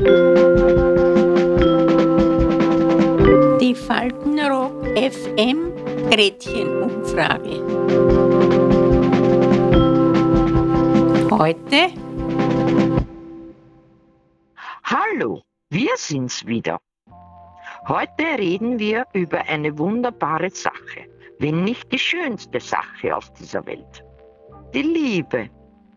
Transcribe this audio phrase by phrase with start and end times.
[0.00, 0.06] Die
[3.74, 5.74] Faltenrock FM
[6.08, 7.60] Gretchenumfrage.
[11.30, 11.92] Heute
[14.84, 16.80] Hallo, wir sind's wieder.
[17.86, 21.10] Heute reden wir über eine wunderbare Sache,
[21.40, 24.02] wenn nicht die schönste Sache auf dieser Welt.
[24.72, 25.50] Die Liebe.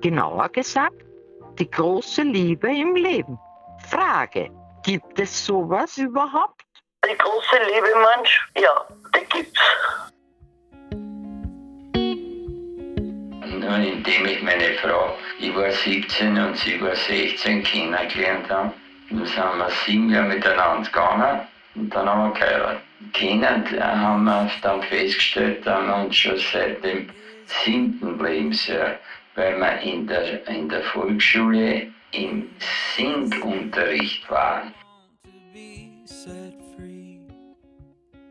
[0.00, 1.04] Genauer gesagt,
[1.60, 3.38] die große Liebe im Leben.
[3.84, 4.50] Frage,
[4.82, 6.62] gibt es sowas überhaupt?
[7.04, 9.60] Die große Liebe, Mensch, ja, die gibt's.
[13.60, 18.72] Nur indem ich meine Frau, ich war 17 und sie war 16, kennengelernt habe,
[19.10, 21.40] dann sind wir sieben Jahre miteinander gegangen
[21.74, 22.82] und dann haben wir geheiratet.
[23.12, 27.10] Kennen haben wir dann festgestellt, dass wir uns schon seit dem
[27.46, 28.98] siebten Lebensjahr,
[29.34, 32.50] weil wir in der, in der Volksschule im
[32.96, 34.72] Singunterricht waren.
[35.54, 36.10] Ich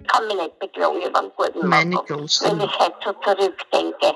[0.07, 4.15] kann mich nicht beklagen über einen guten Meine Mann, wenn ich heute so zurückdenke.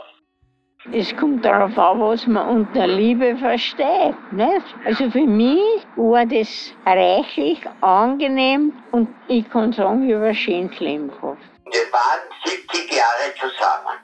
[0.93, 4.15] Es kommt darauf an, was man unter Liebe versteht.
[4.31, 4.65] Nicht?
[4.85, 10.79] Also für mich war das reichlich, angenehm und ich kann sagen, ich habe ein schönes
[10.79, 11.41] Leben gehabt.
[11.65, 13.97] Wir waren 70 Jahre zusammen.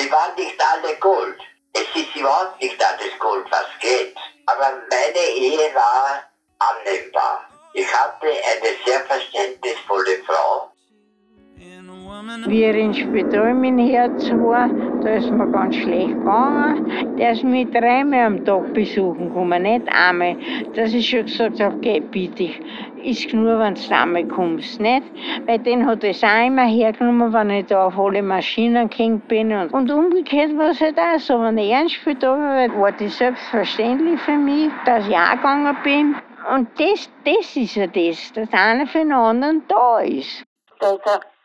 [0.00, 1.38] Die waren nicht alle Gold.
[1.74, 4.16] Es ist überhaupt nicht alles Gold, was geht.
[4.52, 6.24] Aber meine Ehe war
[6.58, 7.46] annehmbar.
[7.72, 10.70] Ich hatte eine sehr verständnisvolle Frau.
[12.46, 14.70] Wie er ins Spital mein Herz war,
[15.02, 17.16] da ist mir ganz schlecht gegangen.
[17.16, 20.36] Der ist mich dreimal am Tag besuchen gekommen, nicht einmal.
[20.74, 22.50] Dass ich schon gesagt habe, geh bitte,
[23.02, 25.04] ist genug, wenn du einmal kommst, nicht?
[25.46, 29.52] Weil den hat es auch immer hergenommen, wenn ich da auf alle Maschinen gehängt bin.
[29.52, 33.16] Und, und umgekehrt war es halt auch so, wenn er ins Spital war, war das
[33.18, 36.14] selbstverständlich für mich, dass ich auch gegangen bin.
[36.54, 40.44] Und das, das ist ja das, dass einer für den anderen da ist.
[40.80, 40.98] Also,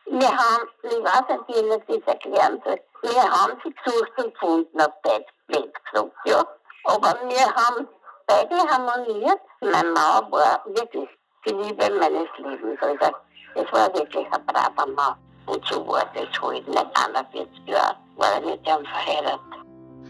[0.06, 4.32] wir haben, ich weiß nicht, wie ich das erklären soll, wir haben sie gesucht und
[4.34, 6.44] gefunden, auf blöd gesagt, ja.
[6.84, 7.88] Aber wir haben
[8.26, 9.40] beide harmoniert.
[9.60, 11.08] Mein Mann war wirklich
[11.46, 12.80] die Liebe meines Lebens.
[12.80, 13.16] Also,
[13.54, 15.16] das war wirklich ein braver Mann.
[15.46, 19.40] Und so war das halt nicht 41 Jahre, war er mit ihm verheiratet.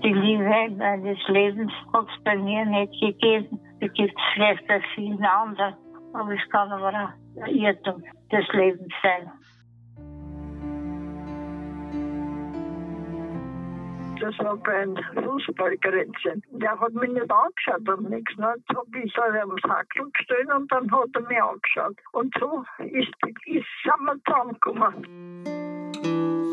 [0.03, 3.61] Die Liebe meines Lebens hat es bei mir nicht gegeben.
[3.81, 5.77] Die gibt es vielleicht bei vielen anderen.
[6.13, 9.31] Aber es kann aber auch ein Irrtum des Lebens sein.
[14.27, 16.43] Das war bei einem Fußballgrenzen.
[16.51, 18.33] Der hat mich nicht angeschaut und nichts.
[18.37, 21.95] Dann habe ich so am Sackel gestellt und dann hat er mich angeschaut.
[22.11, 23.13] Und so ist,
[23.45, 25.45] ist, sind wir zusammengekommen.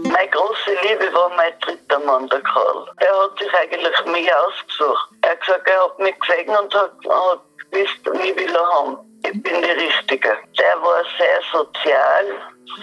[0.03, 2.87] Meine große Liebe war mein dritter Mann, der Karl.
[2.97, 5.09] Er hat sich eigentlich mich ausgesucht.
[5.23, 7.41] Er hat gesagt, er hat mich gesehen und hat, hat
[7.71, 8.97] gewusst, mich will er haben.
[9.25, 10.37] Ich bin die Richtige.
[10.59, 12.25] Der war sehr sozial,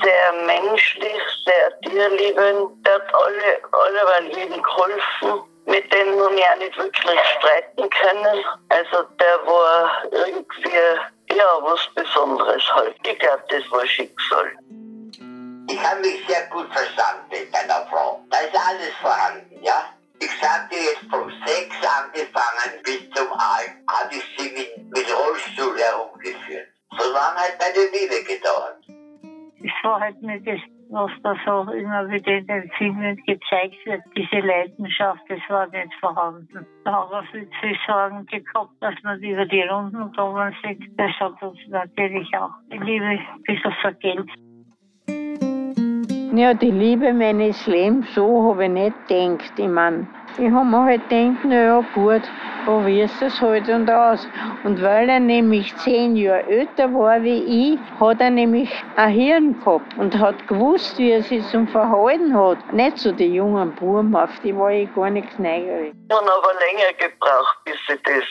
[0.02, 2.79] sehr menschlich, sehr tierliebend.
[2.92, 5.42] Hat alle, alle meinen Lieben geholfen.
[5.66, 8.44] Mit denen habe ich auch nicht wirklich streiten können.
[8.70, 12.96] Also der war irgendwie, ja, was Besonderes halt.
[13.06, 14.50] Ich glaube, das war Schicksal.
[15.68, 18.20] Ich habe mich sehr gut verstanden mit meiner Frau.
[18.30, 19.84] Da ist alles vorhanden, ja.
[20.18, 25.78] Ich sagte jetzt vom Sex angefangen bis zum Alten, habe ich sie mit, mit Rollstuhl
[25.78, 26.66] herumgeführt.
[26.98, 28.78] So lange hat meine Liebe gedauert.
[29.62, 34.02] Es war halt nicht das, was da so immer wieder in den Filmen gezeigt wird,
[34.16, 36.66] diese Leidenschaft, das war nicht vorhanden.
[36.84, 40.82] Da haben wir viel Sorgen gehabt, dass man über die Runden gekommen sind.
[40.98, 44.30] Das hat uns natürlich auch die Liebe ein bisschen vergällt.
[46.32, 49.52] Ja, die Liebe meines Lebens, so habe ich nicht gedacht.
[49.56, 50.08] Ich mein,
[50.38, 52.22] ich habe mir halt gedacht, naja, gut,
[52.64, 54.28] probierst es halt und aus.
[54.62, 59.58] Und weil er nämlich zehn Jahre älter war wie ich, hat er nämlich ein Hirn
[59.58, 62.58] gehabt und hat gewusst, wie er sich zum Verhalten hat.
[62.72, 65.92] Nicht so die jungen Buben, auf die war ich gar nicht neugierig.
[66.08, 68.24] Ich habe aber länger gebraucht, bis ich das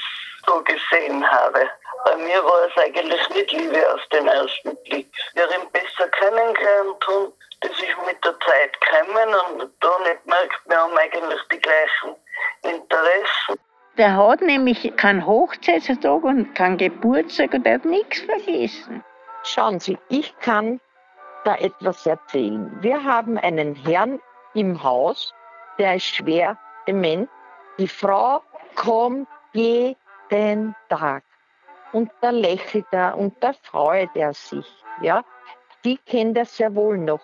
[0.45, 1.67] so gesehen habe.
[2.05, 5.11] Bei mir war es eigentlich nicht Liebe auf den ersten Blick.
[5.33, 10.23] Wir haben ihn besser kennengelernt und das ist mit der Zeit gekommen und da nicht
[10.23, 12.15] gemerkt, wir haben eigentlich die gleichen
[12.61, 13.59] Interessen.
[13.97, 19.03] Der hat nämlich keinen Hochzeitstag und keinen Geburtstag und er hat nichts vergessen.
[19.43, 20.79] Schauen Sie, ich kann
[21.43, 22.77] da etwas erzählen.
[22.81, 24.21] Wir haben einen Herrn
[24.53, 25.33] im Haus,
[25.77, 26.57] der ist schwer
[26.87, 27.29] dement.
[27.77, 28.41] Die Frau
[28.75, 31.23] kommt jeden Tag
[31.91, 34.65] und da lächelt er und da freut er sich.
[35.01, 35.23] Ja?
[35.83, 37.21] Die kennt er sehr wohl noch.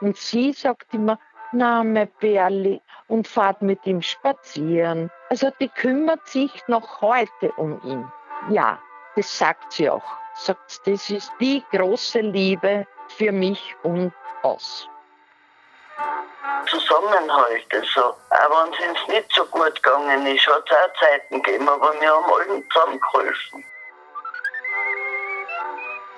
[0.00, 1.18] Und sie sagt immer,
[1.52, 5.10] na, mein Bärli, und fahrt mit ihm spazieren.
[5.30, 8.10] Also die kümmert sich noch heute um ihn.
[8.50, 8.78] Ja,
[9.14, 10.04] das sagt sie auch.
[10.34, 14.88] Sagt, das ist die große Liebe für mich und aus.
[16.66, 17.66] Zusammenhalt.
[17.72, 21.68] Also, auch wenn es uns nicht so gut gegangen ist, hat es auch Zeiten gegeben,
[21.68, 23.64] aber wir haben allen zusammengeholfen.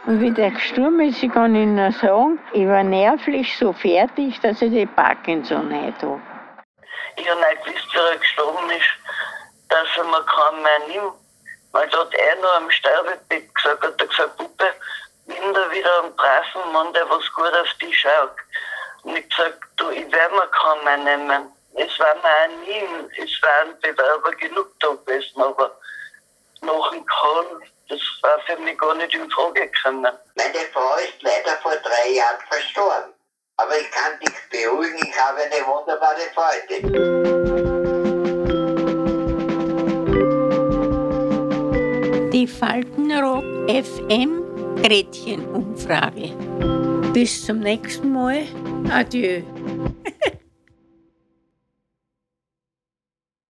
[0.07, 4.41] Und wie der gestorben ist, ich kann Ihnen nur sagen, ich war nervlich so fertig,
[4.41, 6.21] dass ich die Parkinson nicht habe.
[7.17, 11.15] Ich habe nicht gewusst, wie er gestorben ist, dass er mir keinen mehr nimmt.
[11.73, 14.73] Weil da hat er noch am Sterbebett gesagt, hat er gesagt, Puppe,
[15.27, 18.37] nimm da wieder einen braven Mann, der was gut auf dich schaut.
[19.03, 21.53] Und ich gesagt, du, ich werde mir keinen mehr nehmen.
[21.75, 25.77] Es war mir auch nie, es waren Bewerber genug da gewesen, aber
[26.63, 30.07] nach dem Karl, das war für mich gar nicht in Frage gekommen.
[30.35, 33.15] Meine Frau ist leider vor drei Jahren verstorben.
[33.57, 36.83] Aber ich kann dich beruhigen, ich habe eine wunderbare Freude.
[42.33, 44.45] Die Faltenrock FM
[44.83, 46.31] Gretchenumfrage.
[47.13, 48.47] Bis zum nächsten Mal.
[48.93, 49.43] Adieu.